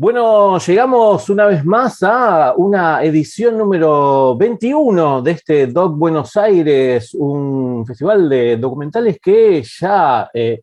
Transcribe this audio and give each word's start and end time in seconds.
Bueno, 0.00 0.60
llegamos 0.60 1.28
una 1.28 1.46
vez 1.46 1.64
más 1.64 2.04
a 2.04 2.54
una 2.56 3.02
edición 3.02 3.58
número 3.58 4.36
21 4.36 5.22
de 5.22 5.32
este 5.32 5.66
Doc 5.66 5.98
Buenos 5.98 6.36
Aires, 6.36 7.12
un 7.14 7.84
festival 7.84 8.28
de 8.28 8.58
documentales 8.58 9.18
que 9.20 9.60
ya 9.64 10.30
eh, 10.32 10.60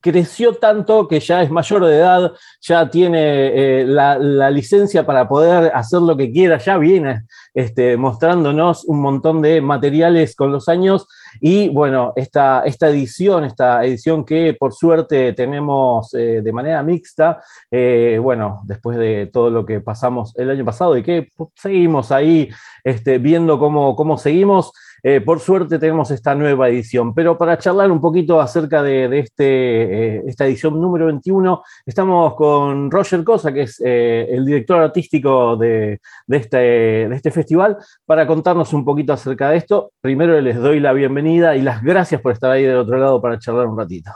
creció 0.00 0.54
tanto 0.54 1.06
que 1.06 1.20
ya 1.20 1.42
es 1.42 1.50
mayor 1.50 1.84
de 1.84 1.96
edad, 1.98 2.32
ya 2.62 2.88
tiene 2.88 3.80
eh, 3.80 3.84
la, 3.84 4.50
licencia 4.50 5.04
para 5.04 5.28
poder 5.28 5.70
hacer 5.74 6.00
lo 6.00 6.16
que 6.16 6.32
quiera, 6.32 6.56
ya 6.56 6.78
viene 6.78 7.24
este, 7.52 7.98
mostrándonos 7.98 8.86
un 8.86 9.02
montón 9.02 9.42
de 9.42 9.60
materiales 9.60 10.34
con 10.34 10.52
los 10.52 10.70
años 10.70 11.06
y 11.40 11.68
bueno, 11.68 12.12
esta, 12.16 12.62
esta 12.64 12.88
edición, 12.88 13.44
esta 13.44 13.84
edición 13.84 14.24
que 14.24 14.56
por 14.58 14.72
suerte 14.72 15.32
tenemos 15.34 16.12
eh, 16.14 16.40
de 16.42 16.52
manera 16.52 16.82
mixta, 16.82 17.42
eh, 17.70 18.18
bueno, 18.20 18.62
después 18.64 18.98
de 18.98 19.30
todo 19.32 19.50
lo 19.50 19.64
que 19.64 19.80
pasamos 19.80 20.32
el 20.36 20.50
año 20.50 20.64
pasado 20.64 20.96
y 20.96 21.02
que 21.02 21.28
seguimos 21.54 22.10
ahí 22.10 22.48
este, 22.84 23.18
viendo 23.18 23.58
cómo, 23.58 23.94
cómo 23.96 24.18
seguimos. 24.18 24.72
Eh, 25.02 25.20
por 25.20 25.40
suerte 25.40 25.78
tenemos 25.78 26.10
esta 26.10 26.34
nueva 26.34 26.68
edición, 26.68 27.14
pero 27.14 27.38
para 27.38 27.58
charlar 27.58 27.90
un 27.90 28.00
poquito 28.00 28.40
acerca 28.40 28.82
de, 28.82 29.18
este, 29.18 30.16
eh, 30.16 30.22
esta 30.26 30.46
edición 30.46 30.80
número 30.80 31.06
21, 31.06 31.62
estamos 31.86 32.34
con 32.34 32.90
Roger 32.90 33.24
Cosa, 33.24 33.52
que 33.52 33.62
es 33.62 33.80
eh, 33.84 34.26
el 34.30 34.44
director 34.44 34.80
artístico 34.80 35.56
de, 35.56 36.00
este, 36.28 36.56
de 36.56 37.14
este 37.14 37.30
festival, 37.30 37.76
para 38.04 38.26
contarnos 38.26 38.72
un 38.72 38.84
poquito 38.84 39.12
acerca 39.12 39.50
de 39.50 39.56
esto. 39.56 39.92
Primero 40.00 40.38
les 40.40 40.56
doy 40.56 40.80
la 40.80 40.92
bienvenida 40.92 41.56
y 41.56 41.62
las 41.62 41.82
gracias 41.82 42.20
por 42.20 42.32
estar 42.32 42.50
ahí 42.50 42.64
del 42.64 42.76
otro 42.76 42.98
lado 42.98 43.20
para 43.20 43.38
charlar 43.38 43.66
un 43.66 43.78
ratito. 43.78 44.10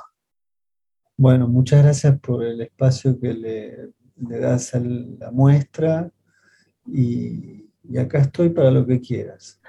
Bueno, 1.16 1.46
muchas 1.48 1.82
gracias 1.82 2.18
por 2.18 2.44
el 2.44 2.60
espacio 2.60 3.18
que 3.20 3.32
le, 3.32 3.90
das 4.16 4.74
a 4.74 4.80
la 4.80 5.30
muestra 5.30 6.10
y 6.86 7.63
acá 7.98 8.18
estoy 8.18 8.50
para 8.50 8.70
lo 8.70 8.86
que 8.86 9.00
quieras. 9.00 9.60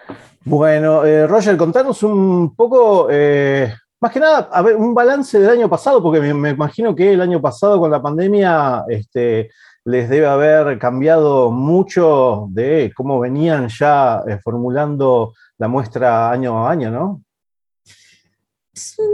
Bueno, 0.44 1.03
eh, 1.03 1.25
Roger, 1.25 1.58
contanos 1.58 2.03
un 2.03 2.55
poco, 2.55 3.07
eh, 3.09 3.73
más 3.99 4.11
que 4.11 4.19
nada, 4.19 4.49
a 4.52 4.61
ver, 4.61 4.75
un 4.75 4.94
balance 4.94 5.39
del 5.39 5.49
año 5.49 5.69
pasado, 5.69 6.02
porque 6.02 6.19
me, 6.33 6.52
imagino 6.52 6.95
que 6.95 7.13
el 7.13 7.22
año 7.22 7.41
pasado 7.41 7.80
con 7.80 7.89
la 7.89 8.02
pandemia 8.02 8.83
este, 8.88 9.49
les 9.85 10.09
debe 10.09 10.27
haber 10.27 10.77
cambiado 10.77 11.52
mucho 11.52 12.47
de 12.49 12.91
cómo 12.95 13.19
venían 13.19 13.69
ya 13.69 14.23
eh, 14.27 14.39
formulando 14.44 15.33
la 15.57 15.67
muestra 15.67 16.31
año 16.31 16.66
a 16.66 16.72
año, 16.72 16.91
¿no? 16.91 17.22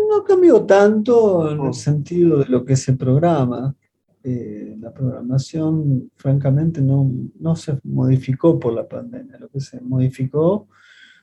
No 0.09 0.23
cambió 0.23 0.65
tanto 0.65 1.49
en 1.51 1.61
el 1.61 1.69
mm. 1.69 1.73
sentido 1.73 2.39
de 2.39 2.45
lo 2.45 2.65
que 2.65 2.75
se 2.75 2.93
programa. 2.93 3.75
La 4.23 4.93
programación, 4.93 6.11
francamente, 6.15 6.81
no, 6.81 7.11
no, 7.39 7.55
se 7.55 7.79
modificó 7.83 8.59
por 8.59 8.73
la 8.73 8.87
pandemia. 8.87 9.39
Lo 9.39 9.49
que 9.49 9.59
se 9.59 9.81
modificó 9.81 10.67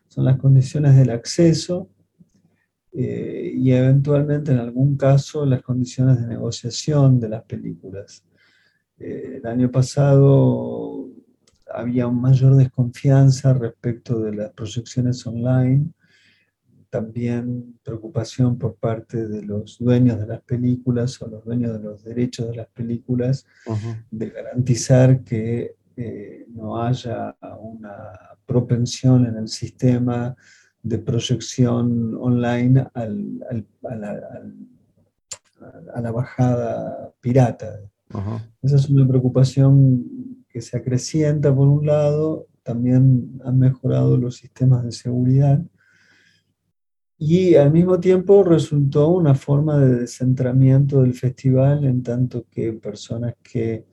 son 0.08 0.24
las 0.24 0.38
condiciones 0.38 0.96
del 0.96 1.10
acceso 1.10 1.88
eh, 2.92 3.52
y 3.54 3.70
eventualmente 3.70 4.52
en 4.52 4.58
algún 4.58 4.96
caso 4.96 5.44
las 5.44 5.62
condiciones 5.62 6.20
de 6.20 6.26
negociación 6.26 7.20
de 7.20 7.28
las 7.28 7.44
películas. 7.44 8.24
Eh, 8.98 9.36
el 9.36 9.46
año 9.46 9.70
pasado 9.70 11.08
había 11.72 12.08
mayor 12.08 12.56
desconfianza 12.56 13.52
respecto 13.52 14.18
de 14.20 14.34
las 14.34 14.52
proyecciones 14.52 15.24
online, 15.26 15.92
también 16.90 17.78
preocupación 17.82 18.58
por 18.58 18.76
parte 18.76 19.26
de 19.28 19.42
los 19.42 19.78
dueños 19.78 20.18
de 20.18 20.26
las 20.26 20.40
películas 20.42 21.20
o 21.20 21.28
los 21.28 21.44
dueños 21.44 21.72
de 21.72 21.80
los 21.80 22.02
derechos 22.02 22.48
de 22.48 22.56
las 22.56 22.68
películas 22.68 23.46
de 24.10 24.30
garantizar 24.30 25.22
que 25.22 25.76
eh, 25.96 26.46
no 26.48 26.82
haya 26.82 27.36
una 27.60 28.12
propensión 28.46 29.26
en 29.26 29.36
el 29.36 29.48
sistema 29.48 30.34
de 30.82 30.98
proyección 30.98 32.14
online 32.18 32.86
a, 32.94 33.06
la, 36.00 36.10
bajada 36.10 37.12
pirata. 37.20 37.80
Esa 38.62 38.76
es 38.76 38.88
una 38.88 39.06
preocupación 39.06 40.04
que 40.48 40.62
se 40.62 40.78
acrecienta 40.78 41.54
por 41.54 41.68
un 41.68 41.84
lado, 41.84 42.46
también 42.62 43.40
han 43.44 43.58
mejorado 43.58 44.16
los 44.16 44.36
sistemas 44.36 44.84
de 44.84 44.92
seguridad 44.92 45.60
y 47.18 47.56
al 47.56 47.72
mismo 47.72 47.98
tiempo 47.98 48.44
resultó 48.44 49.08
una 49.08 49.34
forma 49.34 49.78
de 49.78 50.00
descentramiento 50.00 51.02
del 51.02 51.14
festival 51.14 51.84
en 51.84 52.02
tanto 52.02 52.46
que 52.48 52.72
personas 52.72 53.34
que 53.42 53.86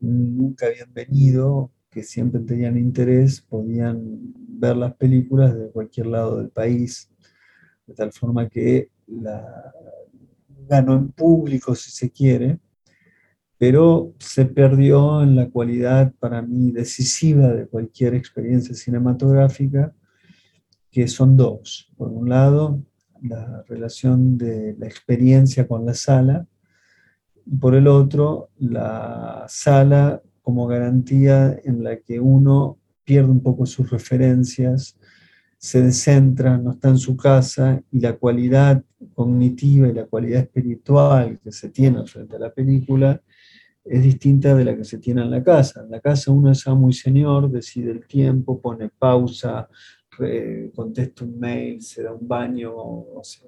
nunca 0.00 0.66
habían 0.66 0.92
venido, 0.92 1.70
que 1.88 2.02
siempre 2.02 2.40
tenían 2.40 2.76
interés, 2.76 3.40
podían 3.40 4.34
ver 4.34 4.76
las 4.76 4.94
películas 4.96 5.54
de 5.56 5.70
cualquier 5.70 6.06
lado 6.06 6.38
del 6.38 6.50
país, 6.50 7.08
de 7.86 7.94
tal 7.94 8.12
forma 8.12 8.48
que 8.48 8.90
la, 9.06 9.72
ganó 10.68 10.94
en 10.96 11.12
público, 11.12 11.76
si 11.76 11.90
se 11.92 12.10
quiere, 12.10 12.58
pero 13.58 14.12
se 14.18 14.44
perdió 14.44 15.22
en 15.22 15.36
la 15.36 15.48
cualidad 15.50 16.12
para 16.18 16.42
mí 16.42 16.72
decisiva 16.72 17.48
de 17.48 17.68
cualquier 17.68 18.14
experiencia 18.14 18.74
cinematográfica, 18.74 19.94
que 20.92 21.08
son 21.08 21.36
dos. 21.36 21.90
Por 21.96 22.08
un 22.08 22.28
lado, 22.28 22.80
la 23.22 23.64
relación 23.66 24.36
de 24.36 24.76
la 24.78 24.86
experiencia 24.86 25.66
con 25.66 25.86
la 25.86 25.94
sala, 25.94 26.46
y 27.44 27.56
por 27.56 27.74
el 27.74 27.88
otro, 27.88 28.50
la 28.58 29.46
sala 29.48 30.22
como 30.42 30.66
garantía 30.66 31.58
en 31.64 31.82
la 31.82 31.96
que 31.96 32.20
uno 32.20 32.78
pierde 33.04 33.30
un 33.30 33.42
poco 33.42 33.66
sus 33.66 33.90
referencias, 33.90 34.96
se 35.56 35.80
descentra, 35.80 36.58
no 36.58 36.72
está 36.72 36.88
en 36.88 36.98
su 36.98 37.16
casa 37.16 37.80
y 37.90 38.00
la 38.00 38.14
cualidad 38.14 38.84
cognitiva 39.14 39.88
y 39.88 39.92
la 39.92 40.06
cualidad 40.06 40.40
espiritual 40.42 41.38
que 41.42 41.52
se 41.52 41.68
tiene 41.68 42.04
frente 42.06 42.36
a 42.36 42.40
la 42.40 42.52
película 42.52 43.20
es 43.84 44.02
distinta 44.02 44.54
de 44.54 44.64
la 44.64 44.76
que 44.76 44.84
se 44.84 44.98
tiene 44.98 45.22
en 45.22 45.30
la 45.30 45.42
casa. 45.42 45.82
En 45.82 45.90
la 45.90 46.00
casa 46.00 46.32
uno 46.32 46.50
es 46.50 46.66
muy 46.66 46.92
señor, 46.92 47.50
decide 47.50 47.92
el 47.92 48.06
tiempo, 48.06 48.60
pone 48.60 48.88
pausa, 48.88 49.68
contesta 50.74 51.24
un 51.24 51.38
mail, 51.38 51.82
se 51.82 52.02
da 52.02 52.12
un 52.12 52.26
baño, 52.26 52.74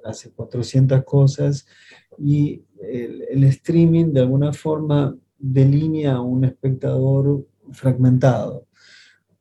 hace 0.04 0.32
400 0.32 1.04
cosas 1.04 1.66
y 2.18 2.62
el, 2.80 3.44
streaming 3.44 4.12
de 4.12 4.20
alguna 4.20 4.52
forma 4.52 5.16
delinea 5.38 6.14
a 6.14 6.20
un 6.20 6.44
espectador 6.44 7.46
fragmentado, 7.72 8.66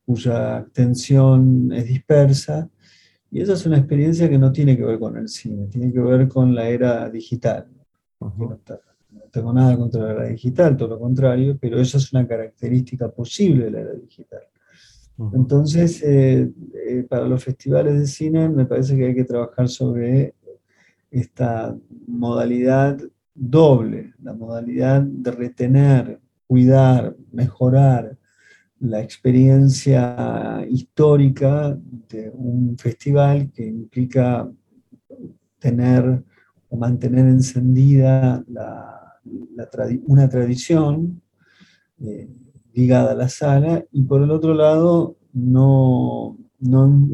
cuya 0.06 0.58
atención 0.58 1.72
es 1.72 1.88
dispersa. 1.88 2.70
Y 3.32 3.42
esa 3.42 3.54
es 3.54 3.66
una 3.66 3.78
experiencia 3.78 4.30
que 4.30 4.38
no 4.38 4.52
tiene 4.52 4.78
que 4.78 4.84
ver 4.84 5.00
con 5.00 5.18
el 5.18 5.28
cine, 5.28 5.68
tiene 5.68 5.92
que 5.92 6.00
ver 6.00 6.28
con 6.28 6.54
la 6.54 6.70
era 6.70 7.10
digital. 7.10 7.68
no, 8.20 8.60
tengo 9.32 9.54
nada 9.54 9.76
contra 9.76 10.04
la 10.04 10.12
era 10.12 10.28
digital, 10.28 10.78
todo 10.78 10.90
lo 10.90 11.00
contrario, 11.00 11.58
pero 11.60 11.80
esa 11.80 11.98
es 11.98 12.14
una 12.14 12.28
característica 12.28 13.10
posible 13.10 13.66
de 13.66 13.72
la 13.72 13.80
era 13.80 13.94
digital. 13.94 14.44
Entonces, 15.34 16.02
eh, 16.04 16.52
eh, 16.88 17.06
para 17.08 17.28
los 17.28 17.44
festivales 17.44 18.00
de 18.00 18.08
cine 18.08 18.50
me 18.50 18.66
parece 18.66 18.98
que 18.98 19.06
hay 19.06 19.16
que 19.16 19.24
trabajar 19.24 19.70
sobre 19.70 20.34
esta 21.12 21.78
modalidad 22.08 23.00
doble, 23.36 24.14
la 24.22 24.34
modalidad 24.34 25.02
de 25.04 25.32
retener, 25.32 26.20
cuidar, 26.48 27.16
mejorar 27.32 28.18
la 28.80 29.02
experiencia 29.02 30.66
histórica 30.70 31.78
de 32.10 32.32
un 32.34 32.76
festival 32.78 33.52
que 33.52 33.66
implica 33.66 34.52
tener 35.60 36.24
o 36.70 36.76
mantener 36.76 37.28
encendida 37.28 38.44
una 40.06 40.28
tradición 40.28 41.22
eh, 42.00 42.28
ligada 42.74 43.12
a 43.12 43.16
la 43.16 43.30
sala 43.30 43.86
y 43.92 44.02
por 44.02 44.22
el 44.22 44.32
otro 44.32 44.54
lado 44.54 45.16
no, 45.34 46.38
no, 46.60 47.10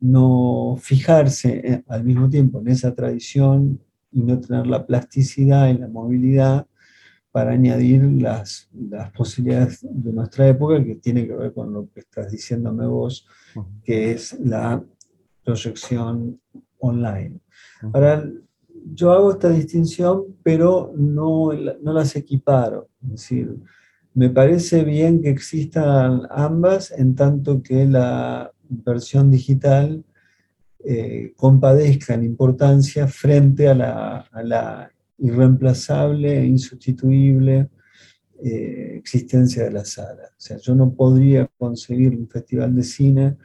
no 0.00 0.76
fijarse 0.80 1.60
eh, 1.64 1.84
al 1.88 2.04
mismo 2.04 2.28
tiempo 2.28 2.60
en 2.60 2.68
esa 2.68 2.94
tradición 2.94 3.80
y 4.12 4.22
no 4.22 4.40
tener 4.40 4.66
la 4.66 4.86
plasticidad 4.86 5.68
y 5.68 5.78
la 5.78 5.88
movilidad 5.88 6.66
para 7.30 7.50
añadir 7.50 8.02
las, 8.02 8.70
las, 8.72 9.12
posibilidades 9.12 9.80
de 9.82 10.10
nuestra 10.10 10.48
época, 10.48 10.82
que 10.82 10.94
tiene 10.94 11.26
que 11.26 11.34
ver 11.34 11.52
con 11.52 11.70
lo 11.70 11.86
que 11.92 12.00
estás 12.00 12.32
diciéndome 12.32 12.86
vos, 12.86 13.26
que 13.84 14.12
es 14.12 14.40
la 14.40 14.82
proyección 15.44 16.40
online. 16.78 17.38
Ahora, 17.92 18.24
yo 18.94 19.12
hago 19.12 19.32
esta 19.32 19.50
distinción, 19.50 20.24
pero 20.42 20.94
no, 20.96 21.52
no 21.52 21.92
las 21.92 22.16
equiparo. 22.16 22.88
Es 23.02 23.10
decir, 23.10 23.54
me 24.16 24.30
parece 24.30 24.82
bien 24.82 25.20
que 25.20 25.28
existan 25.28 26.22
ambas, 26.30 26.90
en 26.90 27.14
tanto 27.14 27.62
que 27.62 27.84
la 27.84 28.50
versión 28.66 29.30
digital 29.30 30.04
eh, 30.82 31.34
compadezca 31.36 32.14
en 32.14 32.24
importancia 32.24 33.06
frente 33.08 33.68
a 33.68 33.74
la, 33.74 34.90
irreemplazable 35.18 36.40
e 36.40 36.46
insustituible 36.46 37.68
eh, 38.42 38.94
existencia 38.96 39.64
de 39.64 39.72
la 39.72 39.84
sala. 39.84 40.30
O 40.30 40.40
sea, 40.40 40.56
yo 40.56 40.74
no 40.74 40.94
podría 40.94 41.46
conseguir 41.58 42.16
un 42.16 42.26
festival 42.26 42.74
de 42.74 42.84
cine 42.84 43.36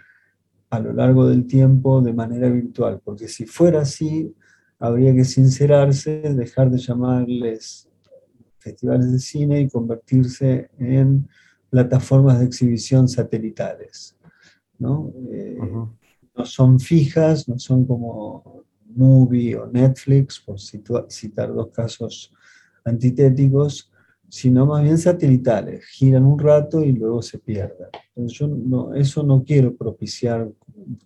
a 0.70 0.80
lo 0.80 0.94
largo 0.94 1.28
del 1.28 1.48
tiempo 1.48 2.02
de 2.02 2.14
manera 2.14 2.48
virtual, 2.48 3.02
porque 3.04 3.28
si 3.28 3.46
fuera 3.46 3.82
así, 3.82 4.34
habría 4.80 5.14
que 5.14 5.26
sincerarse, 5.26 6.22
dejar 6.34 6.72
de 6.72 6.78
llamarles 6.78 7.91
festivales 8.62 9.12
de 9.12 9.20
cine 9.20 9.62
y 9.62 9.70
convertirse 9.70 10.70
en 10.80 11.28
plataformas 11.70 12.40
de 12.40 12.46
exhibición 12.46 13.08
satelitales. 13.08 14.16
¿no? 14.78 15.12
Eh, 15.32 15.58
no 16.36 16.46
son 16.46 16.80
fijas, 16.80 17.48
no 17.48 17.60
son 17.60 17.86
como 17.86 18.64
Movie 18.96 19.56
o 19.56 19.68
Netflix, 19.68 20.40
por 20.40 20.60
citar 20.60 21.54
dos 21.54 21.70
casos 21.72 22.34
antitéticos, 22.84 23.92
sino 24.28 24.66
más 24.66 24.84
bien 24.84 24.98
satelitales, 24.98 25.86
giran 25.86 26.26
un 26.26 26.40
rato 26.40 26.84
y 26.84 26.94
luego 26.94 27.22
se 27.22 27.38
pierden. 27.38 27.88
Entonces 28.16 28.40
yo 28.40 28.48
no, 28.48 28.94
eso 28.94 29.24
no 29.24 29.44
quiero 29.44 29.76
propiciar 29.76 30.50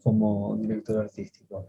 como 0.01 0.57
director 0.57 0.97
artístico. 1.01 1.67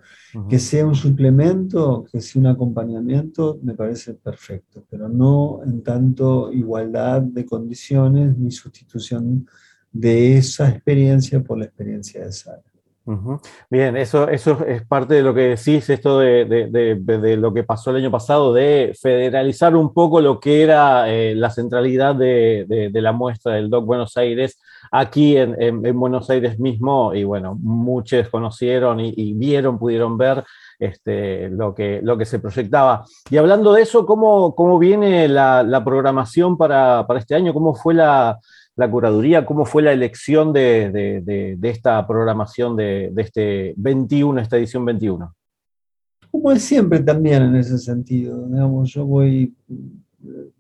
Que 0.49 0.59
sea 0.59 0.87
un 0.87 0.95
suplemento, 0.95 2.05
que 2.11 2.21
sea 2.21 2.41
un 2.41 2.47
acompañamiento, 2.49 3.59
me 3.63 3.75
parece 3.75 4.15
perfecto, 4.15 4.85
pero 4.91 5.09
no 5.09 5.61
en 5.65 5.83
tanto 5.83 6.53
igualdad 6.53 7.23
de 7.23 7.45
condiciones 7.45 8.37
ni 8.37 8.51
sustitución 8.51 9.47
de 9.93 10.37
esa 10.37 10.69
experiencia 10.69 11.43
por 11.43 11.59
la 11.59 11.65
experiencia 11.65 12.25
de 12.25 12.33
Bien, 13.71 13.97
eso, 13.97 14.29
eso 14.29 14.65
es 14.67 14.85
parte 14.85 15.15
de 15.15 15.23
lo 15.23 15.33
que 15.33 15.57
decís, 15.57 15.89
esto 15.91 16.19
de, 16.19 17.37
lo 17.39 17.55
que 17.55 17.63
pasó 17.63 17.91
el 17.91 17.99
año 17.99 18.11
pasado, 18.11 18.53
de 18.53 18.97
federalizar 19.01 19.77
un 19.77 19.95
poco 19.95 20.21
lo 20.21 20.41
que 20.41 20.63
era 20.63 21.09
eh, 21.09 21.37
la 21.37 21.51
centralidad 21.51 22.17
de, 22.17 22.91
la 22.93 23.13
muestra 23.13 23.55
del 23.55 23.71
DOC 23.71 23.85
Buenos 23.87 24.17
Aires 24.17 24.59
aquí 24.91 25.37
en, 25.37 25.81
Buenos 25.99 26.29
Aires 26.31 26.59
mismo, 26.59 27.15
y 27.15 27.23
bueno, 27.23 27.57
muchos 27.61 28.29
conocieron 28.29 28.99
y, 28.99 29.35
vieron, 29.35 29.79
pudieron 29.79 30.19
ver 30.19 30.43
este, 30.81 31.49
lo, 31.49 31.75
que, 31.75 32.01
lo 32.03 32.19
que 32.19 32.25
se 32.25 32.41
proyectaba. 32.41 33.05
Y 33.31 33.37
hablando 33.37 33.73
de 33.73 33.83
eso, 33.83 34.05
¿cómo, 34.05 34.57
cómo 34.57 34.81
viene 34.81 35.29
la, 35.29 35.83
programación 35.85 36.57
para, 36.57 37.07
para 37.07 37.21
este 37.21 37.37
año? 37.37 37.55
¿Cómo 37.55 37.73
fue 37.73 37.95
la 37.95 38.41
la 38.77 38.91
curaduría, 38.91 39.47
cómo 39.47 39.65
fue 39.65 39.83
la 39.83 39.93
elección 39.93 40.53
de, 40.53 41.57
esta 41.63 42.07
programación 42.07 42.77
de, 42.77 43.11
este 43.17 43.75
21, 43.79 44.41
esta 44.41 44.59
edición 44.59 44.85
21. 44.85 45.35
Como 46.31 46.53
es 46.53 46.63
siempre 46.63 47.01
también 47.01 47.43
en 47.43 47.57
ese 47.57 47.79
sentido, 47.79 48.47
digamos, 48.47 48.93
yo 48.93 49.07
voy, 49.07 49.55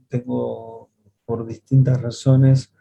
tengo 0.08 0.88
por 1.26 1.46
distintas 1.46 2.00
razones 2.00 2.72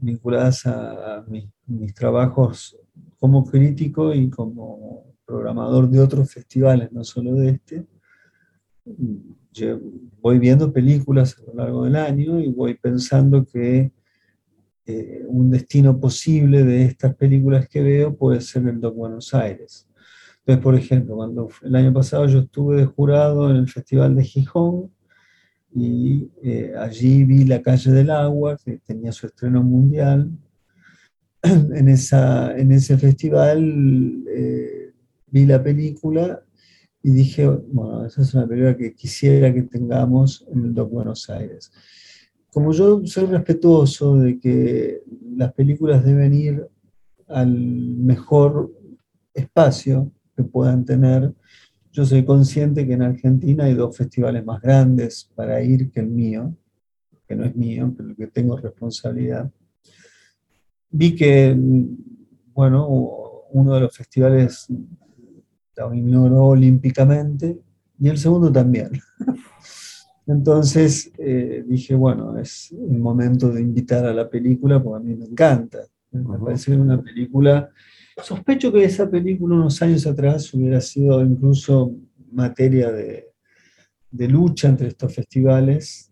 vinculadas 0.00 0.64
a, 0.64 1.22
mis, 1.28 1.94
trabajos 1.94 2.78
como 3.18 3.44
crítico 3.44 4.14
y 4.14 4.30
como 4.30 5.04
programador 5.26 5.90
de 5.90 6.00
otros 6.00 6.32
festivales, 6.32 6.90
no 6.92 7.04
solo 7.04 7.34
de 7.34 7.50
este. 7.50 7.86
voy 10.22 10.38
viendo 10.38 10.72
películas 10.72 11.36
a 11.38 11.42
lo 11.42 11.54
largo 11.54 11.84
del 11.84 11.96
año 11.96 12.40
y 12.40 12.48
voy 12.48 12.74
pensando 12.74 13.44
que 13.44 13.92
eh, 14.88 15.24
un 15.26 15.50
destino 15.50 15.98
posible 15.98 16.62
de 16.62 16.84
estas 16.84 17.16
películas 17.16 17.68
que 17.68 17.82
veo 17.82 18.14
puede 18.14 18.40
ser 18.40 18.68
el 18.68 18.80
Doc 18.80 18.94
Buenos 18.94 19.34
Aires. 19.34 19.88
Entonces, 20.38 20.62
por 20.62 20.76
ejemplo, 20.76 21.16
cuando 21.16 21.48
el 21.62 21.74
año 21.74 21.92
pasado 21.92 22.26
yo 22.28 22.38
estuve 22.38 22.76
de 22.76 22.84
jurado 22.84 23.50
en 23.50 23.56
el 23.56 23.68
Festival 23.68 24.14
de 24.14 24.22
Gijón 24.22 24.92
y 25.74 26.30
eh, 26.40 26.72
allí 26.78 27.24
vi 27.24 27.44
La 27.44 27.60
calle 27.62 27.90
del 27.90 28.10
agua, 28.10 28.56
que 28.64 28.78
tenía 28.78 29.10
su 29.10 29.26
estreno 29.26 29.62
mundial. 29.62 30.30
En, 31.42 31.88
esa, 31.88 32.56
en 32.56 32.72
ese 32.72 32.96
festival 32.96 34.24
eh, 34.28 34.92
vi 35.26 35.46
la 35.46 35.62
película 35.62 36.42
y 37.02 37.10
dije, 37.10 37.46
bueno, 37.46 38.06
esa 38.06 38.22
es 38.22 38.34
una 38.34 38.46
película 38.46 38.76
que 38.76 38.94
quisiera 38.94 39.52
que 39.52 39.62
tengamos 39.62 40.44
en 40.52 40.64
el 40.64 40.74
Doc 40.74 40.90
Buenos 40.90 41.28
Aires 41.28 41.72
como 42.56 42.72
yo 42.72 43.04
soy 43.04 43.26
respetuoso 43.26 44.16
de 44.16 44.40
que 44.40 45.02
las 45.36 45.52
películas 45.52 46.02
deben 46.02 46.32
ir 46.32 46.66
al 47.28 47.50
mejor 47.50 48.72
espacio 49.34 50.10
que 50.34 50.42
puedan 50.42 50.86
tener, 50.86 51.34
yo 51.92 52.06
soy 52.06 52.24
consciente 52.24 52.86
que 52.86 52.94
en 52.94 53.02
Argentina 53.02 53.64
hay 53.64 53.74
dos 53.74 53.94
festivales 53.94 54.42
más 54.42 54.62
grandes 54.62 55.30
para 55.34 55.62
ir 55.62 55.90
que 55.90 56.00
el 56.00 56.06
mío, 56.06 56.56
que 57.28 57.36
no 57.36 57.44
es 57.44 57.54
mío, 57.54 57.92
pero 57.94 58.16
que 58.16 58.28
tengo 58.28 58.56
responsabilidad. 58.56 59.52
Vi 60.88 61.14
que, 61.14 61.54
bueno, 62.54 62.88
uno 63.50 63.74
de 63.74 63.80
los 63.80 63.94
festivales 63.94 64.66
lo 65.76 65.92
ignoró 65.92 66.46
olímpicamente 66.46 67.60
y 67.98 68.08
el 68.08 68.16
segundo 68.16 68.50
también. 68.50 68.92
Entonces 70.26 71.12
eh, 71.18 71.64
dije, 71.66 71.94
bueno, 71.94 72.36
es 72.38 72.72
un 72.72 73.00
momento 73.00 73.50
de 73.50 73.62
invitar 73.62 74.04
a 74.04 74.12
la 74.12 74.28
película 74.28 74.82
porque 74.82 75.04
a 75.04 75.08
mí 75.08 75.14
me 75.14 75.26
encanta. 75.26 75.78
Me 76.10 76.38
parece 76.38 76.66
que 76.66 76.72
es 76.72 76.78
una 76.78 77.00
película. 77.00 77.70
Sospecho 78.22 78.72
que 78.72 78.84
esa 78.84 79.08
película 79.08 79.54
unos 79.54 79.80
años 79.82 80.06
atrás 80.06 80.52
hubiera 80.54 80.80
sido 80.80 81.22
incluso 81.22 81.94
materia 82.32 82.90
de, 82.90 83.32
lucha 84.10 84.68
entre 84.68 84.88
estos 84.88 85.14
festivales 85.14 86.10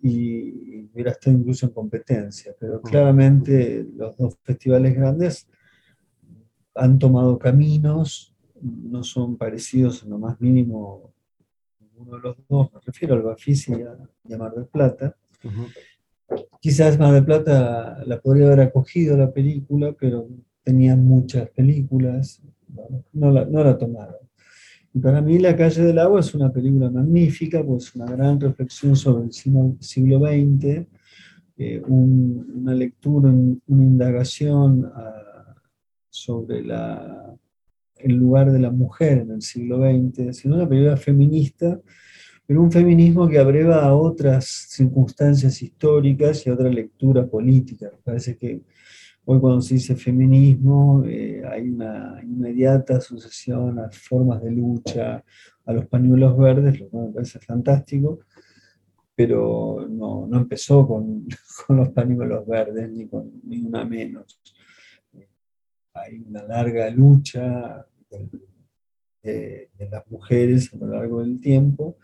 y 0.00 0.86
hubiera 0.92 1.10
estado 1.10 1.36
incluso 1.36 1.66
en 1.66 1.72
competencia. 1.72 2.54
Pero 2.58 2.80
claramente 2.80 3.86
los 3.96 4.16
dos 4.16 4.38
festivales 4.42 4.94
grandes 4.94 5.48
han 6.74 6.98
tomado 6.98 7.38
caminos, 7.38 8.34
no 8.62 9.02
son 9.02 9.36
parecidos 9.36 10.04
en 10.04 10.10
lo 10.10 10.18
más 10.18 10.40
mínimo 10.40 11.11
uno 12.02 12.16
de 12.16 12.22
los 12.22 12.36
dos, 12.48 12.72
me 12.72 12.80
refiero 12.84 13.14
al 13.14 13.22
Bafisi 13.22 13.72
y 13.72 14.32
a, 14.32 14.38
Mar 14.38 14.54
del 14.54 14.66
Plata. 14.66 15.16
Quizás 16.60 16.98
Mar 16.98 17.12
del 17.14 17.24
Plata 17.24 18.02
la 18.06 18.20
podría 18.20 18.46
haber 18.46 18.60
acogido 18.60 19.16
la 19.16 19.32
película, 19.32 19.92
pero 19.98 20.28
tenían 20.62 21.04
muchas 21.04 21.48
películas, 21.50 22.42
no, 23.12 23.30
la, 23.30 23.44
no 23.44 23.64
la 23.64 23.76
tomaron. 23.76 24.16
Y 24.94 24.98
para 24.98 25.22
mí 25.22 25.38
La 25.38 25.56
calle 25.56 25.82
del 25.82 25.98
agua 25.98 26.20
es 26.20 26.34
una 26.34 26.52
película 26.52 26.90
magnífica, 26.90 27.64
pues 27.64 27.94
una 27.94 28.06
gran 28.06 28.38
reflexión 28.38 28.94
sobre 28.94 29.24
el 29.24 29.32
siglo, 29.32 30.20
XX, 30.20 30.86
eh, 31.56 31.82
una 31.86 32.74
lectura, 32.74 33.30
una 33.30 33.82
indagación 33.82 34.90
ah, 34.94 35.54
sobre 36.10 36.62
la 36.62 37.34
el 38.04 38.16
lugar 38.16 38.50
de 38.52 38.58
la 38.58 38.70
mujer 38.70 39.18
en 39.18 39.30
el 39.32 39.42
siglo 39.42 39.78
XX, 39.78 40.36
sino 40.36 40.56
una 40.56 40.68
película 40.68 40.96
feminista, 40.96 41.80
pero 42.46 42.62
un 42.62 42.72
feminismo 42.72 43.28
que 43.28 43.38
abreva 43.38 43.84
a 43.84 43.94
otras 43.94 44.44
circunstancias 44.68 45.62
históricas 45.62 46.46
y 46.46 46.50
a 46.50 46.54
otra 46.54 46.68
lectura 46.68 47.26
política. 47.26 47.90
Parece 48.04 48.36
que 48.36 48.62
hoy 49.24 49.40
cuando 49.40 49.62
se 49.62 49.74
dice 49.74 49.96
feminismo 49.96 51.04
eh, 51.06 51.42
hay 51.48 51.70
una 51.70 52.20
inmediata 52.22 53.00
sucesión 53.00 53.78
a 53.78 53.90
formas 53.90 54.42
de 54.42 54.50
lucha, 54.50 55.24
a 55.64 55.72
los 55.72 55.86
pañuelos 55.86 56.36
verdes, 56.36 56.80
lo 56.80 56.88
cual 56.88 57.06
me 57.06 57.12
parece 57.14 57.38
fantástico, 57.38 58.20
pero 59.14 59.86
no, 59.88 60.26
no 60.26 60.36
empezó 60.38 60.86
con, 60.86 61.26
con, 61.66 61.76
los 61.76 61.90
pañuelos 61.90 62.46
verdes 62.46 62.90
ni 62.90 63.06
con 63.06 63.30
ni 63.44 63.60
una 63.62 63.84
menos. 63.84 64.40
Hay 65.94 66.18
una 66.26 66.42
larga 66.42 66.90
lucha 66.90 67.86
de, 69.22 69.68
las 69.90 70.10
mujeres 70.10 70.72
a 70.72 70.76
lo 70.76 70.86
largo 70.86 71.20
del 71.20 71.40
tiempo. 71.40 71.96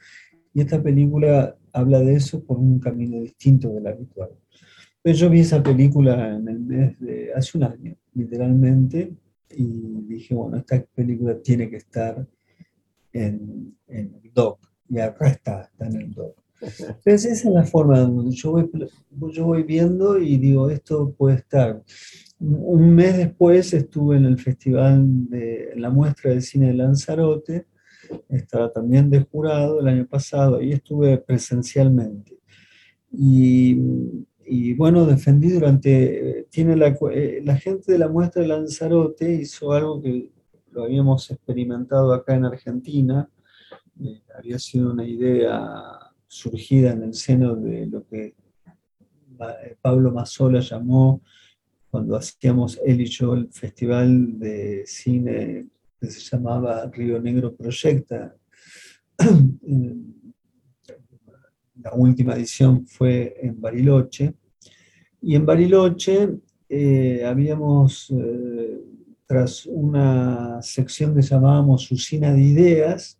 Y 0.53 0.61
esta 0.61 0.83
película 0.83 1.57
habla 1.73 2.01
de 2.01 2.15
eso 2.15 2.43
por 2.45 2.59
un 2.59 2.79
camino 2.79 3.21
distinto 3.21 3.71
del 3.71 3.87
habitual. 3.87 4.31
Pero 5.03 5.17
yo 5.17 5.31
vi 5.31 5.41
esa 5.41 5.63
película 5.63 6.37
en 6.37 6.49
el 6.49 6.61
mes 6.61 6.99
de 7.01 7.33
hace 7.33 7.57
un 7.57 7.65
año, 7.65 7.97
literalmente, 8.15 9.15
y 9.51 10.03
dije, 10.03 10.35
bueno, 10.35 10.57
esta 10.57 10.83
película 10.95 11.41
tiene 11.41 11.71
que 11.71 11.77
estar 11.77 12.27
en, 13.13 13.77
en 13.87 14.15
el 14.23 14.33
doc. 14.33 14.61
Y 14.89 14.99
acá 14.99 15.29
está, 15.29 15.63
está 15.63 15.87
en 15.87 15.97
el 15.97 16.13
doc. 16.13 16.37
Entonces 16.61 17.25
esa 17.25 17.49
es 17.49 17.55
la 17.55 17.65
forma 17.65 18.11
yo 18.31 18.51
voy, 18.53 18.71
yo 19.33 19.45
voy 19.45 19.63
viendo 19.63 20.19
y 20.19 20.37
digo, 20.39 20.71
esto 20.71 21.13
puede 21.13 21.37
estar. 21.37 21.83
Un 22.41 22.95
mes 22.95 23.17
después 23.17 23.73
estuve 23.75 24.17
en 24.17 24.25
el 24.25 24.39
festival, 24.39 25.29
de 25.29 25.73
la 25.77 25.91
muestra 25.91 26.33
de 26.33 26.41
cine 26.41 26.69
de 26.69 26.75
Lanzarote, 26.75 27.67
estaba 28.29 28.73
también 28.73 29.11
de 29.11 29.21
jurado 29.21 29.81
el 29.81 29.89
año 29.89 30.07
pasado, 30.07 30.63
y 30.63 30.73
estuve 30.73 31.19
presencialmente. 31.19 32.39
Y, 33.11 33.75
bueno, 34.75 35.05
defendí 35.05 35.51
durante, 35.51 36.47
tiene 36.51 36.77
la, 36.77 36.97
eh, 37.13 37.43
la 37.45 37.57
gente 37.57 37.93
de 37.93 37.99
la 37.99 38.09
muestra 38.09 38.43
de 38.43 38.49
Lanzarote 38.49 39.33
hizo 39.35 39.73
algo 39.73 40.01
que 40.01 40.31
lo 40.71 40.85
habíamos 40.85 41.31
experimentado 41.31 42.13
acá 42.13 42.35
en 42.35 42.45
Argentina, 42.45 43.29
eh, 44.01 44.23
había 44.39 44.59
sido 44.59 44.93
una 44.93 45.05
idea 45.05 45.53
surgida 46.27 46.93
en 46.93 47.03
el 47.03 47.15
seno 47.15 47.57
de 47.57 47.87
lo 47.87 48.07
que 48.07 48.27
eh, 48.27 49.77
Pablo 49.81 50.13
Mazzola 50.13 50.61
llamó, 50.61 51.23
cuando 51.91 52.17
hacíamos 52.17 52.79
él 52.85 53.01
y 53.01 53.07
yo 53.07 53.35
el 53.35 53.49
festival 53.53 54.39
de 54.39 54.85
cine 54.87 55.69
que 56.01 56.11
se 56.11 56.21
llamaba 56.21 56.87
Río 56.93 57.21
Negro 57.21 57.55
Proyecta. 57.55 58.35
La 61.83 61.93
última 61.95 62.35
edición 62.35 62.87
fue 62.87 63.37
en 63.41 63.61
Bariloche. 63.61 64.35
Y 65.23 65.35
en 65.35 65.47
Bariloche 65.47 66.29
eh, 66.69 67.25
habíamos, 67.25 68.11
eh, 68.11 68.81
tras 69.27 69.65
una 69.67 70.61
sección 70.61 71.15
que 71.15 71.23
llamábamos 71.23 71.91
Usina 71.91 72.33
de 72.33 72.43
Ideas, 72.43 73.19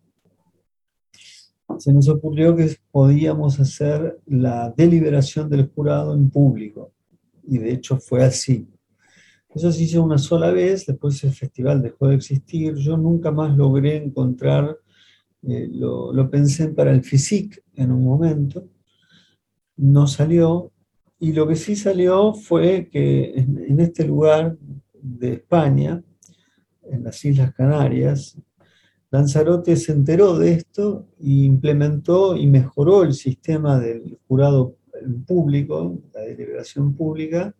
se 1.77 1.93
nos 1.93 2.09
ocurrió 2.09 2.55
que 2.55 2.75
podíamos 2.91 3.59
hacer 3.59 4.19
la 4.25 4.73
deliberación 4.75 5.49
del 5.49 5.69
jurado 5.69 6.13
en 6.13 6.29
público. 6.29 6.91
Y 7.49 7.57
de 7.57 7.71
hecho 7.71 7.97
fue 7.97 8.23
así. 8.23 8.67
Eso 9.53 9.71
se 9.71 9.83
hizo 9.83 10.03
una 10.03 10.19
sola 10.19 10.51
vez, 10.51 10.85
después 10.85 11.23
el 11.23 11.31
festival 11.31 11.81
dejó 11.81 12.07
de 12.07 12.15
existir. 12.15 12.75
Yo 12.75 12.97
nunca 12.97 13.31
más 13.31 13.57
logré 13.57 13.97
encontrar, 13.97 14.77
eh, 15.47 15.67
lo, 15.71 16.13
lo, 16.13 16.29
pensé 16.29 16.67
para 16.69 16.91
el 16.91 17.03
FISIC 17.03 17.63
en 17.75 17.91
un 17.91 18.03
momento, 18.03 18.67
no 19.77 20.05
salió. 20.05 20.71
Y 21.19 21.33
lo 21.33 21.47
que 21.47 21.55
sí 21.55 21.75
salió 21.75 22.33
fue 22.33 22.89
que 22.91 23.33
en, 23.35 23.57
en 23.57 23.79
este 23.79 24.05
lugar 24.05 24.55
de 25.01 25.33
España, 25.33 26.03
en 26.83 27.03
las 27.03 27.25
Islas 27.25 27.53
Canarias, 27.53 28.37
Lanzarote 29.11 29.75
se 29.75 29.91
enteró 29.91 30.37
de 30.37 30.53
esto 30.53 31.07
e 31.19 31.29
implementó 31.29 32.37
y 32.37 32.45
mejoró 32.45 33.03
el 33.03 33.13
sistema 33.13 33.79
del 33.79 34.19
jurado 34.27 34.75
público, 35.25 36.01
la 36.13 36.21
deliberación 36.21 36.93
pública. 36.95 37.53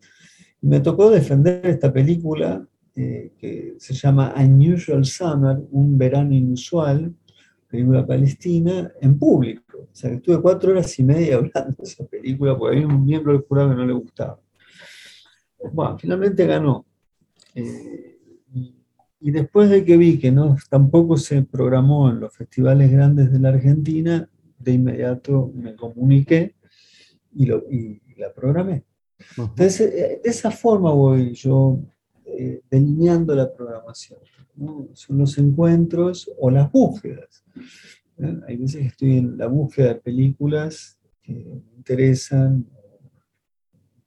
Y 0.62 0.66
me 0.66 0.80
tocó 0.80 1.10
defender 1.10 1.66
esta 1.66 1.92
película 1.92 2.66
eh, 2.94 3.32
que 3.38 3.74
se 3.78 3.94
llama 3.94 4.34
Unusual 4.36 5.04
Summer, 5.04 5.58
un 5.70 5.96
verano 5.96 6.34
inusual, 6.34 7.14
película 7.68 8.06
palestina, 8.06 8.92
en 9.00 9.18
público. 9.18 9.78
O 9.78 9.94
sea, 9.94 10.10
que 10.10 10.16
estuve 10.16 10.40
cuatro 10.40 10.72
horas 10.72 10.98
y 10.98 11.04
media 11.04 11.36
hablando 11.36 11.76
de 11.78 11.84
esa 11.84 12.04
película 12.04 12.58
porque 12.58 12.76
había 12.76 12.88
un 12.88 13.04
miembro 13.04 13.32
del 13.32 13.42
jurado 13.42 13.70
que 13.70 13.76
no 13.76 13.86
le 13.86 13.92
gustaba. 13.92 14.40
Bueno, 15.72 15.98
finalmente 15.98 16.46
ganó. 16.46 16.84
Eh, 17.54 18.18
y 19.20 19.30
después 19.30 19.68
de 19.68 19.84
que 19.84 19.96
vi 19.96 20.18
que 20.18 20.32
no, 20.32 20.56
tampoco 20.70 21.16
se 21.16 21.42
programó 21.42 22.10
en 22.10 22.20
los 22.20 22.34
festivales 22.34 22.90
grandes 22.90 23.30
de 23.30 23.38
la 23.38 23.50
Argentina, 23.50 24.28
de 24.58 24.72
inmediato 24.72 25.52
me 25.54 25.74
comuniqué 25.74 26.54
y, 27.32 27.46
lo, 27.46 27.64
y 27.70 28.00
la 28.16 28.32
programé. 28.32 28.84
Entonces, 29.36 29.80
eh, 29.80 30.20
de 30.22 30.30
esa 30.30 30.50
forma 30.50 30.92
voy 30.92 31.34
yo 31.34 31.78
eh, 32.24 32.62
delineando 32.70 33.34
la 33.34 33.52
programación. 33.52 34.18
Son 34.92 35.18
los 35.18 35.38
encuentros 35.38 36.30
o 36.38 36.50
las 36.50 36.70
búsquedas. 36.70 37.44
Hay 38.46 38.56
veces 38.56 38.82
que 38.82 38.86
estoy 38.88 39.16
en 39.18 39.38
la 39.38 39.46
búsqueda 39.46 39.88
de 39.88 39.94
películas 39.96 40.98
que 41.22 41.32
me 41.32 41.76
interesan, 41.76 42.66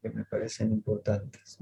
que 0.01 0.09
me 0.09 0.23
parecen 0.25 0.71
importantes 0.71 1.57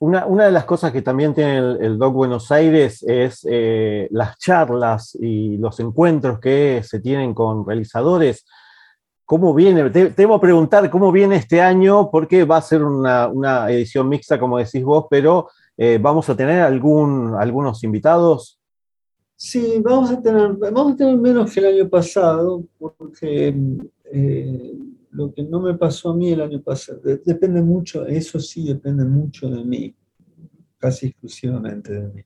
una, 0.00 0.44
de 0.44 0.52
las 0.52 0.64
cosas 0.64 0.92
que 0.92 1.02
también 1.02 1.34
tiene 1.34 1.58
el, 1.58 1.98
Doc 1.98 2.12
Buenos 2.12 2.50
Aires 2.50 3.02
es 3.02 3.46
eh, 3.48 4.08
las 4.10 4.38
charlas 4.38 5.16
y 5.20 5.56
los 5.56 5.80
encuentros 5.80 6.38
que 6.38 6.82
se 6.84 7.00
tienen 7.00 7.34
con 7.34 7.66
realizadores. 7.66 8.44
¿Cómo 9.24 9.54
viene? 9.54 9.88
Te, 9.90 10.10
debo 10.10 10.40
preguntar 10.40 10.90
cómo 10.90 11.12
viene 11.12 11.36
este 11.36 11.60
año, 11.60 12.10
porque 12.10 12.44
va 12.44 12.58
a 12.58 12.62
ser 12.62 12.82
una, 12.82 13.70
edición 13.70 14.08
mixta, 14.08 14.38
como 14.38 14.58
decís 14.58 14.82
vos, 14.84 15.06
pero 15.08 15.48
eh, 15.76 15.98
¿vamos 16.00 16.28
a 16.28 16.36
tener 16.36 16.60
algún, 16.60 17.34
algunos 17.38 17.82
invitados? 17.84 18.60
Sí, 19.36 19.80
vamos 19.82 20.10
a, 20.10 20.20
tener, 20.20 20.52
vamos 20.52 20.92
a 20.92 20.96
tener 20.96 21.16
menos 21.16 21.52
que 21.52 21.60
el 21.60 21.66
año 21.66 21.88
pasado, 21.88 22.64
porque 22.78 23.54
eh, 24.04 24.78
lo 25.10 25.32
que 25.32 25.42
no 25.42 25.60
me 25.60 25.74
pasó 25.74 26.10
a 26.10 26.16
mí 26.16 26.30
el 26.30 26.42
año 26.42 26.62
pasado, 26.62 27.00
depende 27.02 27.60
mucho, 27.62 28.06
eso 28.06 28.38
sí 28.38 28.66
depende 28.66 29.04
mucho 29.04 29.48
de 29.48 29.64
mí, 29.64 29.94
casi 30.78 31.06
exclusivamente 31.08 31.92
de 31.92 32.08
mí. 32.08 32.22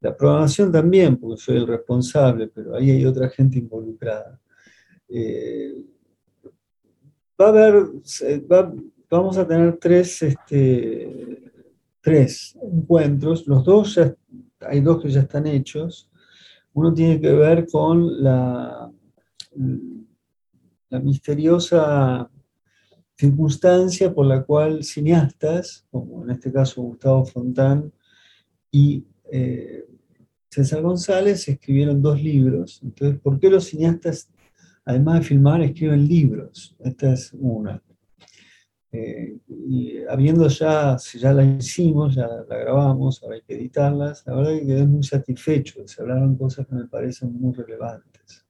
La 0.00 0.16
programación 0.16 0.70
también, 0.70 1.16
porque 1.16 1.40
soy 1.40 1.56
el 1.56 1.66
responsable, 1.66 2.48
pero 2.48 2.76
ahí 2.76 2.90
hay 2.90 3.04
otra 3.04 3.28
gente 3.28 3.58
involucrada. 3.58 4.40
Eh, 5.08 5.84
va 7.40 7.46
a 7.46 7.48
haber, 7.48 7.86
vamos 9.10 9.38
a 9.38 9.46
tener 9.46 9.78
tres, 9.78 10.22
este, 10.22 11.52
tres 12.00 12.56
encuentros, 12.62 13.46
los 13.46 13.64
dos 13.64 13.94
ya, 13.94 14.14
hay 14.60 14.80
dos 14.80 15.02
que 15.02 15.10
ya 15.10 15.20
están 15.20 15.46
hechos. 15.46 16.10
Uno 16.72 16.92
tiene 16.92 17.20
que 17.20 17.32
ver 17.32 17.66
con 17.70 18.22
la 18.22 18.90
misteriosa 20.90 22.30
circunstancia 23.16 24.12
por 24.12 24.26
la 24.26 24.42
cual 24.44 24.84
cineastas, 24.84 25.86
como 25.90 26.24
en 26.24 26.30
este 26.30 26.52
caso 26.52 26.82
Gustavo 26.82 27.24
Fontán 27.24 27.92
y 28.70 29.04
eh, 29.32 29.86
César 30.50 30.82
González, 30.82 31.48
escribieron 31.48 32.02
dos 32.02 32.22
libros. 32.22 32.80
Entonces, 32.82 33.18
¿por 33.20 33.38
qué 33.40 33.50
los 33.50 33.64
cineastas, 33.64 34.28
además 34.86 35.20
de 35.20 35.26
filmar, 35.26 35.60
escriben 35.60 36.08
libros? 36.08 36.74
Esta 36.78 37.12
es 37.12 37.32
una. 37.34 37.82
Eh, 38.92 39.36
y 39.48 39.98
habiendo 40.08 40.48
ya, 40.48 40.96
si 40.98 41.18
ya 41.18 41.32
la 41.32 41.44
hicimos, 41.44 42.14
ya 42.14 42.26
la 42.48 42.56
grabamos, 42.56 43.22
ahora 43.22 43.34
hay 43.34 43.42
que 43.42 43.54
editarlas, 43.54 44.22
la 44.26 44.34
verdad 44.34 44.52
que 44.52 44.66
quedé 44.66 44.86
muy 44.86 45.02
satisfecho, 45.02 45.86
se 45.86 46.00
hablaron 46.00 46.36
cosas 46.36 46.66
que 46.66 46.76
me 46.76 46.86
parecen 46.86 47.38
muy 47.38 47.52
relevantes. 47.52 48.46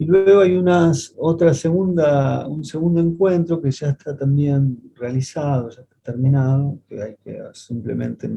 Y 0.00 0.04
luego 0.04 0.42
hay 0.42 0.54
unas, 0.54 1.12
otra 1.16 1.52
segunda, 1.54 2.46
un 2.46 2.64
segundo 2.64 3.00
encuentro 3.00 3.60
que 3.60 3.72
ya 3.72 3.88
está 3.88 4.16
también 4.16 4.92
realizado, 4.94 5.70
ya 5.70 5.80
está 5.80 5.96
terminado, 6.02 6.78
que 6.88 7.02
hay 7.02 7.16
que 7.16 7.40
simplemente 7.52 8.30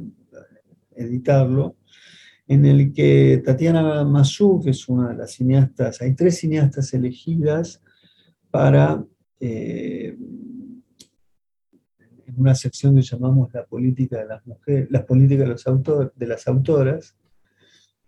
editarlo, 0.96 1.75
en 2.51 2.65
el 2.65 2.91
que 2.91 3.41
Tatiana 3.46 4.03
Masú, 4.03 4.60
que 4.62 4.72
es 4.72 4.89
una 4.89 5.10
de 5.10 5.15
las 5.15 5.31
cineastas, 5.31 6.01
hay 6.01 6.13
tres 6.15 6.39
cineastas 6.39 6.93
elegidas 6.93 7.81
para 8.50 9.05
eh, 9.39 10.17
una 12.36 12.53
sección 12.53 12.93
que 12.93 13.03
llamamos 13.03 13.53
la 13.53 13.65
política 13.65 14.17
de 14.17 14.25
las 14.25 14.46
mujeres, 14.46 14.91
las 14.91 15.05
políticas 15.05 15.63
de, 16.13 16.27
las 16.27 16.48
autoras, 16.50 17.15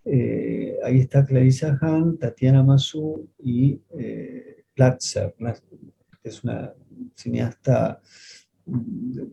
eh, 0.03 0.77
ahí 0.83 0.99
está 0.99 1.25
Clarissa 1.25 1.77
Hahn, 1.79 2.17
Tatiana 2.17 2.63
Masu 2.63 3.29
y 3.39 3.79
eh, 3.97 4.65
Platzer, 4.73 5.35
que 6.21 6.27
es 6.27 6.43
una 6.43 6.73
cineasta 7.15 8.01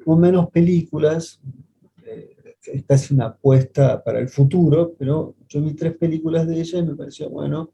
con 0.05 0.21
menos 0.21 0.51
películas, 0.51 1.41
es 2.67 2.85
casi 2.85 3.15
una 3.15 3.27
apuesta 3.27 4.03
para 4.03 4.19
el 4.19 4.29
futuro, 4.29 4.95
pero 4.99 5.37
yo 5.49 5.63
vi 5.63 5.75
tres 5.75 5.97
películas 5.97 6.47
de 6.47 6.61
ella 6.61 6.79
y 6.79 6.83
me 6.83 6.95
pareció 6.95 7.31
bueno 7.31 7.73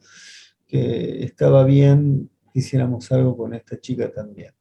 que 0.66 1.25
estaba 1.25 1.64
bien 1.64 2.31
que 2.52 2.61
hiciéramos 2.61 3.11
algo 3.12 3.37
con 3.37 3.55
esta 3.55 3.81
chica 3.81 4.11
también. 4.11 4.52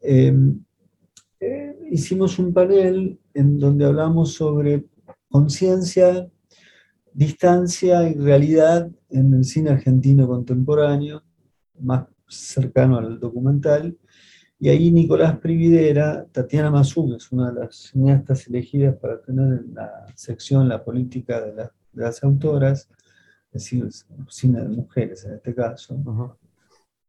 Em, 0.00 0.64
eh, 1.38 1.76
hicimos 1.90 2.38
un 2.38 2.52
panel 2.52 3.18
en 3.34 3.58
donde 3.58 3.84
hablamos 3.84 4.34
sobre 4.34 4.86
conciencia, 5.28 6.28
distancia 7.12 8.08
y 8.08 8.14
realidad 8.14 8.90
en 9.10 9.34
el 9.34 9.44
cine 9.44 9.70
argentino 9.70 10.26
contemporáneo, 10.26 11.22
más 11.78 12.06
cercano 12.28 12.98
al 12.98 13.18
documental. 13.18 13.96
Y 14.62 14.68
ahí 14.68 14.90
Nicolás 14.90 15.38
Prividera, 15.38 16.26
Tatiana 16.30 16.70
Mazú, 16.70 17.14
es 17.14 17.32
una 17.32 17.50
de 17.50 17.60
las 17.60 17.76
cineastas 17.76 18.46
elegidas 18.46 18.94
para 18.94 19.18
tener 19.18 19.58
en 19.58 19.74
la 19.74 20.06
sección 20.14 20.68
la 20.68 20.84
política 20.84 21.40
de, 21.40 21.70
las 21.94 22.22
autoras, 22.22 22.86
es 23.52 23.64
decir, 23.64 23.88
cine 24.28 24.60
de 24.60 24.68
mujeres 24.68 25.24
en 25.24 25.36
este 25.36 25.54
caso. 25.54 26.38